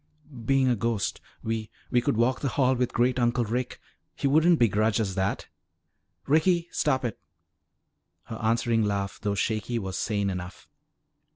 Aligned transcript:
"Being 0.47 0.67
a 0.67 0.75
ghost. 0.75 1.21
We 1.43 1.69
we 1.91 2.01
could 2.01 2.17
walk 2.17 2.39
the 2.39 2.47
hall 2.47 2.73
with 2.73 2.91
Great 2.91 3.19
uncle 3.19 3.45
Rick; 3.45 3.79
he 4.15 4.25
wouldn't 4.25 4.57
begrudge 4.57 4.99
us 4.99 5.13
that." 5.13 5.47
"Ricky! 6.25 6.67
Stop 6.71 7.05
it!" 7.05 7.19
Her 8.23 8.37
answering 8.37 8.83
laugh, 8.83 9.19
though 9.21 9.35
shaky, 9.35 9.77
was 9.77 9.99
sane 9.99 10.31
enough. 10.31 10.67